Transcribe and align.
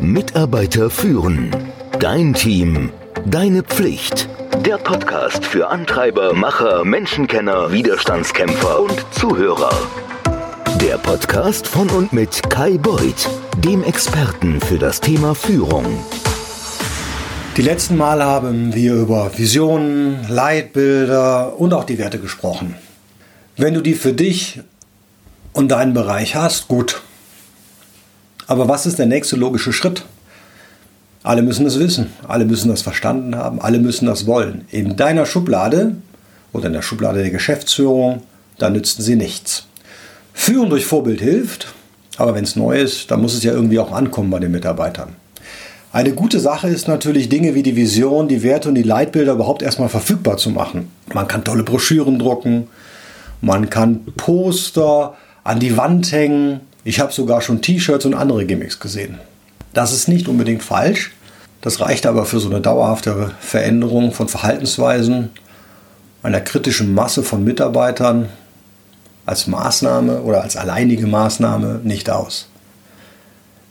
Mitarbeiter 0.00 0.88
führen. 0.88 1.54
Dein 1.98 2.32
Team. 2.32 2.90
Deine 3.26 3.62
Pflicht. 3.62 4.28
Der 4.64 4.78
Podcast 4.78 5.44
für 5.44 5.68
Antreiber, 5.68 6.32
Macher, 6.32 6.84
Menschenkenner, 6.84 7.70
Widerstandskämpfer 7.70 8.80
und 8.80 9.04
Zuhörer. 9.12 9.70
Der 10.80 10.96
Podcast 10.96 11.66
von 11.66 11.90
und 11.90 12.14
mit 12.14 12.48
Kai 12.48 12.78
Beuth, 12.78 13.28
dem 13.58 13.84
Experten 13.84 14.60
für 14.60 14.78
das 14.78 15.02
Thema 15.02 15.34
Führung. 15.34 16.02
Die 17.58 17.62
letzten 17.62 17.98
Mal 17.98 18.22
haben 18.22 18.74
wir 18.74 18.94
über 18.94 19.36
Visionen, 19.36 20.26
Leitbilder 20.30 21.58
und 21.58 21.74
auch 21.74 21.84
die 21.84 21.98
Werte 21.98 22.18
gesprochen. 22.18 22.74
Wenn 23.58 23.74
du 23.74 23.82
die 23.82 23.94
für 23.94 24.14
dich 24.14 24.60
und 25.52 25.68
deinen 25.68 25.92
Bereich 25.92 26.36
hast, 26.36 26.68
gut. 26.68 27.02
Aber 28.50 28.66
was 28.66 28.84
ist 28.84 28.98
der 28.98 29.06
nächste 29.06 29.36
logische 29.36 29.72
Schritt? 29.72 30.02
Alle 31.22 31.40
müssen 31.40 31.66
es 31.66 31.78
wissen, 31.78 32.08
alle 32.26 32.44
müssen 32.44 32.68
das 32.68 32.82
verstanden 32.82 33.36
haben, 33.36 33.60
alle 33.60 33.78
müssen 33.78 34.06
das 34.06 34.26
wollen. 34.26 34.64
In 34.72 34.96
deiner 34.96 35.24
Schublade 35.24 35.94
oder 36.52 36.66
in 36.66 36.72
der 36.72 36.82
Schublade 36.82 37.20
der 37.20 37.30
Geschäftsführung, 37.30 38.24
da 38.58 38.68
nützen 38.68 39.02
sie 39.02 39.14
nichts. 39.14 39.66
Führen 40.32 40.68
durch 40.68 40.84
Vorbild 40.84 41.20
hilft, 41.20 41.72
aber 42.16 42.34
wenn 42.34 42.42
es 42.42 42.56
neu 42.56 42.76
ist, 42.76 43.12
dann 43.12 43.22
muss 43.22 43.34
es 43.34 43.44
ja 43.44 43.52
irgendwie 43.52 43.78
auch 43.78 43.92
ankommen 43.92 44.30
bei 44.30 44.40
den 44.40 44.50
Mitarbeitern. 44.50 45.10
Eine 45.92 46.10
gute 46.10 46.40
Sache 46.40 46.66
ist 46.66 46.88
natürlich, 46.88 47.28
Dinge 47.28 47.54
wie 47.54 47.62
die 47.62 47.76
Vision, 47.76 48.26
die 48.26 48.42
Werte 48.42 48.68
und 48.68 48.74
die 48.74 48.82
Leitbilder 48.82 49.34
überhaupt 49.34 49.62
erstmal 49.62 49.88
verfügbar 49.88 50.38
zu 50.38 50.50
machen. 50.50 50.90
Man 51.14 51.28
kann 51.28 51.44
tolle 51.44 51.62
Broschüren 51.62 52.18
drucken, 52.18 52.66
man 53.42 53.70
kann 53.70 54.06
Poster 54.16 55.14
an 55.44 55.60
die 55.60 55.76
Wand 55.76 56.10
hängen. 56.10 56.62
Ich 56.84 57.00
habe 57.00 57.12
sogar 57.12 57.42
schon 57.42 57.62
T-Shirts 57.62 58.06
und 58.06 58.14
andere 58.14 58.46
Gimmicks 58.46 58.80
gesehen. 58.80 59.18
Das 59.72 59.92
ist 59.92 60.08
nicht 60.08 60.28
unbedingt 60.28 60.62
falsch. 60.62 61.12
Das 61.60 61.80
reicht 61.80 62.06
aber 62.06 62.24
für 62.24 62.40
so 62.40 62.48
eine 62.48 62.60
dauerhafte 62.60 63.32
Veränderung 63.40 64.12
von 64.12 64.28
Verhaltensweisen 64.28 65.30
einer 66.22 66.40
kritischen 66.40 66.94
Masse 66.94 67.22
von 67.22 67.44
Mitarbeitern 67.44 68.28
als 69.26 69.46
Maßnahme 69.46 70.22
oder 70.22 70.42
als 70.42 70.56
alleinige 70.56 71.06
Maßnahme 71.06 71.80
nicht 71.84 72.10
aus. 72.10 72.48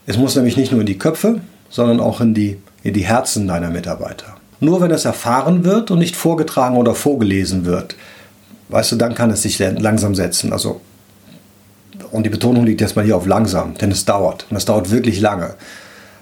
Es 0.06 0.16
muss 0.16 0.36
nämlich 0.36 0.56
nicht 0.56 0.72
nur 0.72 0.80
in 0.80 0.86
die 0.86 0.98
Köpfe, 0.98 1.40
sondern 1.68 2.00
auch 2.00 2.20
in 2.20 2.34
die, 2.34 2.58
in 2.82 2.94
die 2.94 3.06
Herzen 3.06 3.46
deiner 3.46 3.70
Mitarbeiter. 3.70 4.36
Nur 4.60 4.80
wenn 4.80 4.90
es 4.90 5.04
erfahren 5.04 5.64
wird 5.64 5.90
und 5.90 5.98
nicht 5.98 6.16
vorgetragen 6.16 6.76
oder 6.76 6.94
vorgelesen 6.94 7.64
wird, 7.64 7.96
weißt 8.68 8.92
du, 8.92 8.96
dann 8.96 9.14
kann 9.14 9.30
es 9.30 9.42
sich 9.42 9.58
langsam 9.58 10.14
setzen. 10.14 10.52
Also, 10.52 10.80
und 12.10 12.24
die 12.24 12.30
Betonung 12.30 12.66
liegt 12.66 12.80
erstmal 12.80 13.04
hier 13.04 13.16
auf 13.16 13.26
langsam, 13.26 13.74
denn 13.74 13.90
es 13.90 14.04
dauert. 14.04 14.46
Und 14.50 14.56
es 14.56 14.64
dauert 14.64 14.90
wirklich 14.90 15.20
lange. 15.20 15.54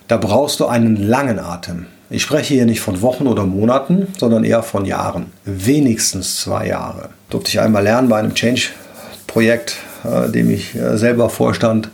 Da 0.08 0.16
brauchst 0.16 0.60
du 0.60 0.66
einen 0.66 0.96
langen 0.96 1.38
Atem. 1.38 1.86
Ich 2.10 2.22
spreche 2.22 2.54
hier 2.54 2.64
nicht 2.64 2.80
von 2.80 3.02
Wochen 3.02 3.26
oder 3.26 3.44
Monaten, 3.44 4.08
sondern 4.18 4.42
eher 4.42 4.62
von 4.62 4.86
Jahren. 4.86 5.26
Wenigstens 5.44 6.40
zwei 6.40 6.68
Jahre. 6.68 7.10
Durfte 7.28 7.50
ich 7.50 7.60
einmal 7.60 7.82
lernen 7.82 8.08
bei 8.08 8.18
einem 8.18 8.34
Change-Projekt, 8.34 9.76
äh, 10.04 10.30
dem 10.30 10.50
ich 10.50 10.74
äh, 10.74 10.96
selber 10.96 11.28
vorstand. 11.28 11.90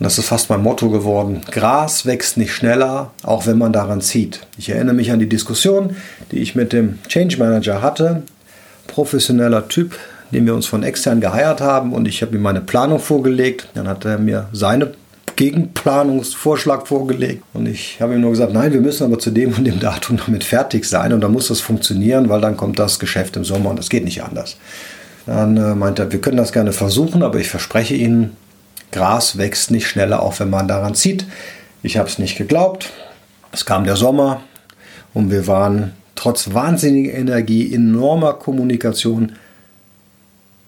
Und 0.00 0.04
das 0.04 0.18
ist 0.18 0.26
fast 0.26 0.48
mein 0.48 0.62
Motto 0.62 0.88
geworden. 0.88 1.42
Gras 1.50 2.06
wächst 2.06 2.38
nicht 2.38 2.54
schneller, 2.54 3.10
auch 3.22 3.46
wenn 3.46 3.58
man 3.58 3.74
daran 3.74 4.00
zieht. 4.00 4.46
Ich 4.56 4.70
erinnere 4.70 4.94
mich 4.94 5.12
an 5.12 5.18
die 5.18 5.28
Diskussion, 5.28 5.96
die 6.32 6.38
ich 6.38 6.54
mit 6.54 6.72
dem 6.72 6.98
Change 7.06 7.36
Manager 7.36 7.82
hatte. 7.82 8.22
Professioneller 8.86 9.68
Typ, 9.68 9.98
den 10.34 10.46
wir 10.46 10.54
uns 10.54 10.66
von 10.66 10.82
extern 10.82 11.20
geheiert 11.20 11.60
haben. 11.60 11.92
Und 11.92 12.06
ich 12.06 12.20
habe 12.20 12.36
ihm 12.36 12.42
meine 12.42 12.60
Planung 12.60 12.98
vorgelegt. 12.98 13.68
Dann 13.74 13.88
hat 13.88 14.04
er 14.04 14.18
mir 14.18 14.48
seine 14.52 14.92
Gegenplanungsvorschlag 15.36 16.86
vorgelegt. 16.86 17.42
Und 17.54 17.66
ich 17.66 18.00
habe 18.00 18.14
ihm 18.14 18.20
nur 18.20 18.30
gesagt, 18.30 18.52
nein, 18.52 18.72
wir 18.72 18.80
müssen 18.80 19.04
aber 19.04 19.18
zu 19.18 19.30
dem 19.30 19.54
und 19.54 19.64
dem 19.64 19.80
Datum 19.80 20.18
damit 20.24 20.44
fertig 20.44 20.84
sein. 20.84 21.12
Und 21.12 21.20
dann 21.20 21.32
muss 21.32 21.48
das 21.48 21.60
funktionieren, 21.60 22.28
weil 22.28 22.40
dann 22.40 22.56
kommt 22.56 22.78
das 22.78 22.98
Geschäft 22.98 23.36
im 23.36 23.44
Sommer 23.44 23.70
und 23.70 23.78
das 23.78 23.88
geht 23.88 24.04
nicht 24.04 24.22
anders. 24.22 24.56
Dann 25.26 25.56
äh, 25.56 25.74
meinte 25.74 26.02
er, 26.02 26.12
wir 26.12 26.20
können 26.20 26.36
das 26.36 26.52
gerne 26.52 26.72
versuchen, 26.72 27.22
aber 27.22 27.38
ich 27.38 27.48
verspreche 27.48 27.94
Ihnen, 27.94 28.36
Gras 28.92 29.38
wächst 29.38 29.70
nicht 29.70 29.88
schneller, 29.88 30.22
auch 30.22 30.38
wenn 30.38 30.50
man 30.50 30.68
daran 30.68 30.94
zieht. 30.94 31.26
Ich 31.82 31.96
habe 31.96 32.08
es 32.08 32.18
nicht 32.18 32.36
geglaubt. 32.36 32.92
Es 33.52 33.64
kam 33.64 33.84
der 33.84 33.96
Sommer 33.96 34.42
und 35.14 35.30
wir 35.30 35.46
waren 35.46 35.92
trotz 36.14 36.54
wahnsinniger 36.54 37.14
Energie, 37.14 37.74
enormer 37.74 38.34
Kommunikation 38.34 39.32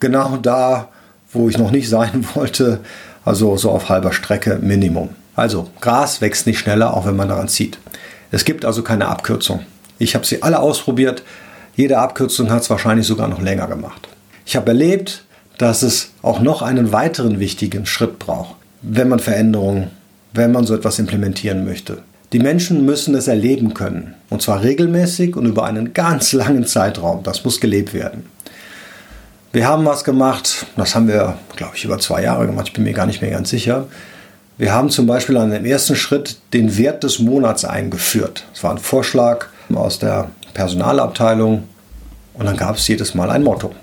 genau 0.01 0.37
da, 0.37 0.89
wo 1.33 1.49
ich 1.49 1.59
noch 1.59 1.71
nicht 1.71 1.89
sein 1.89 2.27
wollte, 2.35 2.81
also 3.25 3.57
so 3.57 3.71
auf 3.71 3.89
halber 3.89 4.13
Strecke 4.13 4.59
Minimum. 4.61 5.11
Also 5.35 5.69
Gras 5.81 6.21
wächst 6.21 6.47
nicht 6.47 6.59
schneller, 6.59 6.95
auch 6.95 7.07
wenn 7.07 7.17
man 7.17 7.29
daran 7.29 7.49
zieht. 7.49 7.79
Es 8.31 8.45
gibt 8.45 8.65
also 8.65 8.83
keine 8.83 9.09
Abkürzung. 9.09 9.61
Ich 9.99 10.15
habe 10.15 10.27
sie 10.27 10.43
alle 10.43 10.61
ausprobiert. 10.61 11.23
Jede 11.75 11.99
Abkürzung 11.99 12.51
hat 12.51 12.63
es 12.63 12.71
wahrscheinlich 12.71 13.07
sogar 13.07 13.29
noch 13.29 13.41
länger 13.41 13.67
gemacht. 13.67 14.09
Ich 14.45 14.57
habe 14.57 14.69
erlebt, 14.69 15.25
dass 15.59 15.83
es 15.83 16.11
auch 16.23 16.41
noch 16.41 16.63
einen 16.63 16.93
weiteren 16.93 17.39
wichtigen 17.39 17.87
Schritt 17.87 18.19
braucht, 18.19 18.57
wenn 18.83 19.09
man 19.09 19.21
Veränderungen, 19.21 19.91
wenn 20.33 20.53
man 20.53 20.65
so 20.65 20.75
etwas 20.75 20.99
implementieren 20.99 21.65
möchte. 21.65 22.03
Die 22.33 22.39
Menschen 22.39 22.85
müssen 22.85 23.15
es 23.15 23.29
erleben 23.29 23.75
können. 23.75 24.15
Und 24.31 24.43
zwar 24.43 24.63
regelmäßig 24.63 25.37
und 25.37 25.47
über 25.47 25.65
einen 25.65 25.95
ganz 25.95 26.33
langen 26.33 26.67
Zeitraum. 26.67 27.23
Das 27.23 27.45
muss 27.45 27.61
gelebt 27.61 27.95
werden. 27.95 28.25
Wir 29.57 29.67
haben 29.67 29.87
was 29.87 30.05
gemacht, 30.05 30.67
das 30.77 30.95
haben 30.95 31.09
wir, 31.09 31.39
glaube 31.57 31.77
ich, 31.77 31.85
über 31.87 31.99
zwei 31.99 32.23
Jahre 32.23 32.45
gemacht, 32.45 32.69
ich 32.69 32.75
bin 32.75 32.85
mir 32.85 32.93
gar 32.93 33.07
nicht 33.07 33.23
mehr 33.23 33.31
ganz 33.31 33.49
sicher. 33.49 33.87
Wir 34.59 34.75
haben 34.75 34.91
zum 34.91 35.07
Beispiel 35.07 35.35
an 35.39 35.51
dem 35.51 35.65
ersten 35.65 35.97
Schritt 35.97 36.37
den 36.53 36.77
Wert 36.77 37.05
des 37.05 37.21
Monats 37.21 37.65
eingeführt. 37.65 38.45
Das 38.53 38.63
war 38.63 38.73
ein 38.73 38.77
Vorschlag 38.77 39.47
aus 39.75 39.99
der 39.99 40.29
Personalabteilung 40.53 41.65
und 42.35 42.45
dann 42.45 42.59
gab 42.59 42.77
es 42.77 42.87
jedes 42.87 43.15
Mal 43.15 43.31
ein 43.31 43.45
Motto. 43.45 43.75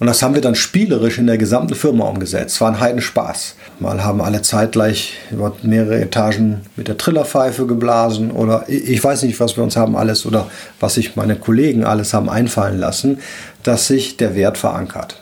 Und 0.00 0.06
das 0.06 0.22
haben 0.22 0.34
wir 0.34 0.40
dann 0.40 0.54
spielerisch 0.54 1.18
in 1.18 1.26
der 1.26 1.38
gesamten 1.38 1.74
Firma 1.74 2.04
umgesetzt. 2.04 2.54
Es 2.54 2.60
war 2.60 2.68
ein 2.68 2.78
Heidenspaß. 2.78 3.56
Mal 3.80 4.04
haben 4.04 4.20
alle 4.20 4.42
zeitgleich 4.42 5.14
mehrere 5.62 6.00
Etagen 6.00 6.60
mit 6.76 6.86
der 6.86 6.96
Trillerpfeife 6.96 7.66
geblasen 7.66 8.30
oder 8.30 8.64
ich 8.68 9.02
weiß 9.02 9.22
nicht, 9.24 9.40
was 9.40 9.56
wir 9.56 9.64
uns 9.64 9.76
haben 9.76 9.96
alles 9.96 10.24
oder 10.24 10.48
was 10.78 10.94
sich 10.94 11.16
meine 11.16 11.34
Kollegen 11.34 11.84
alles 11.84 12.14
haben 12.14 12.28
einfallen 12.28 12.78
lassen, 12.78 13.18
dass 13.64 13.88
sich 13.88 14.16
der 14.16 14.36
Wert 14.36 14.56
verankert. 14.56 15.20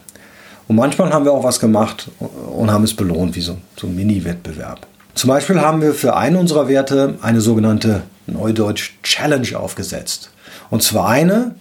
Und 0.68 0.76
manchmal 0.76 1.12
haben 1.12 1.24
wir 1.24 1.32
auch 1.32 1.44
was 1.44 1.58
gemacht 1.58 2.10
und 2.18 2.70
haben 2.70 2.84
es 2.84 2.94
belohnt, 2.94 3.34
wie 3.34 3.40
so, 3.40 3.56
so 3.80 3.86
ein 3.86 3.96
Mini-Wettbewerb. 3.96 4.86
Zum 5.14 5.28
Beispiel 5.28 5.60
haben 5.60 5.80
wir 5.80 5.94
für 5.94 6.16
einen 6.16 6.36
unserer 6.36 6.68
Werte 6.68 7.14
eine 7.22 7.40
sogenannte 7.40 8.02
Neudeutsch 8.26 8.92
Challenge 9.02 9.58
aufgesetzt. 9.58 10.30
Und 10.68 10.82
zwar 10.82 11.08
eine, 11.08 11.54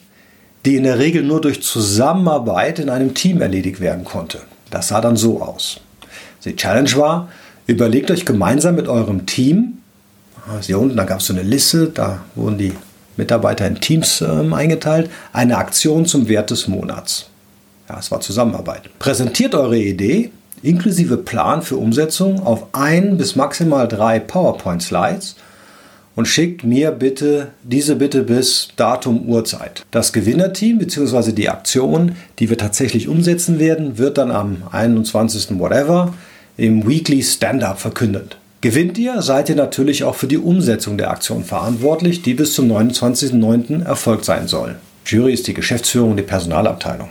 die 0.65 0.75
in 0.75 0.83
der 0.83 0.99
Regel 0.99 1.23
nur 1.23 1.41
durch 1.41 1.61
Zusammenarbeit 1.61 2.79
in 2.79 2.89
einem 2.89 3.13
Team 3.13 3.41
erledigt 3.41 3.79
werden 3.79 4.03
konnte. 4.03 4.39
Das 4.71 4.89
sah 4.89 4.99
dann 4.99 5.15
so 5.15 5.41
aus. 5.41 5.79
Die 6.43 6.55
Challenge 6.55 6.91
war, 6.95 7.29
überlegt 7.67 8.11
euch 8.11 8.25
gemeinsam 8.25 8.75
mit 8.75 8.87
eurem 8.87 9.25
Team, 9.25 9.79
hier 10.61 10.79
unten, 10.79 10.95
da 10.95 11.05
gab 11.05 11.21
es 11.21 11.25
so 11.25 11.33
eine 11.33 11.41
Liste, 11.41 11.87
da 11.87 12.23
wurden 12.35 12.59
die 12.59 12.73
Mitarbeiter 13.17 13.65
in 13.65 13.79
Teams 13.79 14.21
äh, 14.21 14.25
eingeteilt, 14.25 15.09
eine 15.33 15.57
Aktion 15.57 16.05
zum 16.05 16.27
Wert 16.27 16.51
des 16.51 16.67
Monats. 16.67 17.29
Ja, 17.89 17.97
es 17.97 18.11
war 18.11 18.19
Zusammenarbeit. 18.19 18.89
Präsentiert 18.99 19.55
eure 19.55 19.77
Idee 19.77 20.31
inklusive 20.61 21.17
Plan 21.17 21.61
für 21.61 21.77
Umsetzung 21.77 22.45
auf 22.45 22.67
ein 22.73 23.17
bis 23.17 23.35
maximal 23.35 23.87
drei 23.87 24.19
PowerPoint-Slides 24.19 25.35
und 26.15 26.27
schickt 26.27 26.63
mir 26.63 26.91
bitte 26.91 27.49
diese 27.63 27.95
bitte 27.95 28.23
bis 28.23 28.69
Datum 28.75 29.27
Uhrzeit. 29.27 29.85
Das 29.91 30.13
Gewinnerteam 30.13 30.79
bzw. 30.79 31.33
die 31.33 31.49
Aktion, 31.49 32.15
die 32.39 32.49
wir 32.49 32.57
tatsächlich 32.57 33.07
umsetzen 33.07 33.59
werden, 33.59 33.97
wird 33.97 34.17
dann 34.17 34.31
am 34.31 34.63
21. 34.71 35.59
whatever 35.59 36.13
im 36.57 36.87
Weekly 36.87 37.21
Stand-up 37.21 37.79
verkündet. 37.79 38.37
Gewinnt 38.61 38.97
ihr, 38.97 39.21
seid 39.21 39.49
ihr 39.49 39.55
natürlich 39.55 40.03
auch 40.03 40.15
für 40.15 40.27
die 40.27 40.37
Umsetzung 40.37 40.97
der 40.97 41.11
Aktion 41.11 41.43
verantwortlich, 41.43 42.21
die 42.21 42.33
bis 42.33 42.53
zum 42.53 42.71
29.09. 42.71 43.85
erfolgt 43.85 44.25
sein 44.25 44.47
soll. 44.47 44.77
Jury 45.05 45.33
ist 45.33 45.47
die 45.47 45.53
Geschäftsführung 45.53 46.11
und 46.11 46.17
die 46.17 46.23
Personalabteilung. 46.23 47.09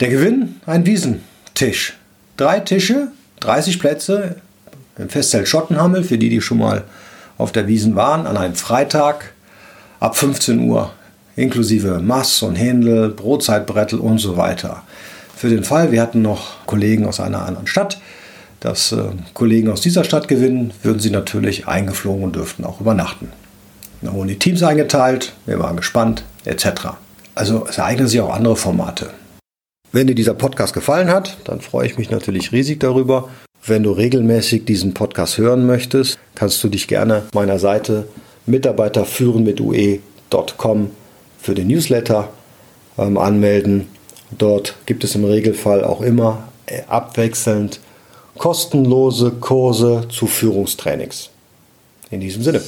Der 0.00 0.10
Gewinn, 0.10 0.56
ein 0.66 0.86
Wiesentisch. 0.86 1.96
Drei 2.36 2.60
Tische, 2.60 3.08
30 3.40 3.80
Plätze 3.80 4.36
im 4.96 5.08
Festzelt 5.08 5.48
Schottenhammel, 5.48 6.04
für 6.04 6.18
die, 6.18 6.28
die 6.28 6.40
schon 6.40 6.58
mal 6.58 6.84
auf 7.38 7.52
der 7.52 7.66
Wiesen 7.66 7.96
waren, 7.96 8.26
an 8.26 8.36
einem 8.36 8.54
Freitag 8.54 9.32
ab 10.00 10.16
15 10.16 10.68
Uhr, 10.68 10.92
inklusive 11.36 12.00
Mass 12.00 12.42
und 12.42 12.56
Händel, 12.56 13.10
Brotzeitbrettel 13.10 13.98
und 13.98 14.18
so 14.18 14.36
weiter. 14.36 14.82
Für 15.36 15.48
den 15.48 15.64
Fall, 15.64 15.92
wir 15.92 16.00
hatten 16.00 16.22
noch 16.22 16.66
Kollegen 16.66 17.06
aus 17.06 17.20
einer 17.20 17.44
anderen 17.46 17.66
Stadt, 17.66 18.00
dass 18.60 18.92
äh, 18.92 19.02
Kollegen 19.34 19.70
aus 19.70 19.80
dieser 19.80 20.04
Stadt 20.04 20.28
gewinnen, 20.28 20.72
würden 20.82 21.00
sie 21.00 21.10
natürlich 21.10 21.66
eingeflogen 21.66 22.24
und 22.24 22.36
dürften 22.36 22.64
auch 22.64 22.80
übernachten. 22.80 23.30
Dann 24.00 24.14
wurden 24.14 24.28
die 24.28 24.38
Teams 24.38 24.62
eingeteilt, 24.62 25.32
wir 25.46 25.58
waren 25.58 25.76
gespannt, 25.76 26.24
etc. 26.44 26.94
Also 27.34 27.66
es 27.68 27.78
ereignen 27.78 28.08
sich 28.08 28.20
auch 28.20 28.32
andere 28.32 28.56
Formate. 28.56 29.10
Wenn 29.92 30.06
dir 30.06 30.14
dieser 30.14 30.34
Podcast 30.34 30.74
gefallen 30.74 31.08
hat, 31.08 31.36
dann 31.44 31.60
freue 31.60 31.86
ich 31.86 31.98
mich 31.98 32.10
natürlich 32.10 32.52
riesig 32.52 32.80
darüber. 32.80 33.28
Wenn 33.66 33.82
du 33.82 33.92
regelmäßig 33.92 34.66
diesen 34.66 34.92
Podcast 34.92 35.38
hören 35.38 35.66
möchtest, 35.66 36.18
kannst 36.34 36.62
du 36.62 36.68
dich 36.68 36.86
gerne 36.86 37.22
meiner 37.32 37.58
Seite 37.58 38.06
mitarbeiterführen 38.44 39.42
mit 39.42 39.58
ue.com 39.58 40.90
für 41.40 41.54
den 41.54 41.68
Newsletter 41.68 42.28
ähm, 42.98 43.16
anmelden. 43.16 43.88
Dort 44.36 44.74
gibt 44.84 45.02
es 45.02 45.14
im 45.14 45.24
Regelfall 45.24 45.82
auch 45.82 46.02
immer 46.02 46.48
äh, 46.66 46.82
abwechselnd 46.88 47.80
kostenlose 48.36 49.30
Kurse 49.30 50.08
zu 50.10 50.26
Führungstrainings. 50.26 51.30
In 52.10 52.20
diesem 52.20 52.42
Sinne. 52.42 52.60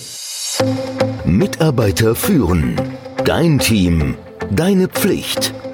Mitarbeiter 1.26 2.14
führen. 2.14 2.80
Dein 3.24 3.58
Team. 3.58 4.14
Deine 4.50 4.88
Pflicht. 4.88 5.52